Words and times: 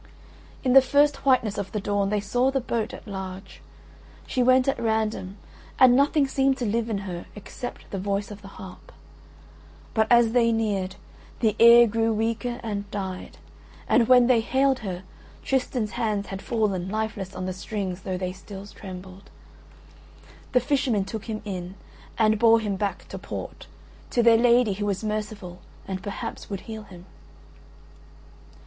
In 0.63 0.73
the 0.73 0.81
first 0.81 1.27
whiteness 1.27 1.59
of 1.59 1.73
the 1.73 1.79
dawn 1.79 2.09
they 2.09 2.19
saw 2.19 2.49
the 2.49 2.59
boat 2.59 2.91
at 2.91 3.05
large: 3.07 3.61
she 4.25 4.41
went 4.41 4.67
at 4.67 4.79
random 4.81 5.37
and 5.77 5.95
nothing 5.95 6.27
seemed 6.27 6.57
to 6.57 6.65
live 6.65 6.89
in 6.89 6.97
her 7.05 7.27
except 7.35 7.91
the 7.91 7.99
voice 7.99 8.31
of 8.31 8.41
the 8.41 8.47
harp. 8.57 8.91
But 9.93 10.07
as 10.11 10.31
they 10.31 10.51
neared, 10.51 10.95
the 11.39 11.55
air 11.59 11.85
grew 11.85 12.11
weaker 12.13 12.59
and 12.63 12.89
died; 12.89 13.37
and 13.87 14.07
when 14.07 14.25
they 14.25 14.41
hailed 14.41 14.79
her 14.79 15.03
Tristan's 15.43 15.91
hands 15.91 16.29
had 16.29 16.41
fallen 16.41 16.89
lifeless 16.89 17.35
on 17.35 17.45
the 17.45 17.53
strings 17.53 18.01
though 18.01 18.17
they 18.17 18.31
still 18.33 18.65
trembled. 18.65 19.29
The 20.53 20.59
fishermen 20.61 21.05
took 21.05 21.25
him 21.25 21.43
in 21.45 21.75
and 22.17 22.39
bore 22.39 22.59
him 22.59 22.75
back 22.75 23.07
to 23.09 23.19
port, 23.19 23.67
to 24.09 24.23
their 24.23 24.35
lady 24.37 24.73
who 24.73 24.87
was 24.87 25.03
merciful 25.03 25.59
and 25.87 26.01
perhaps 26.01 26.49
would 26.49 26.61
heal 26.61 26.85
him. 26.85 27.05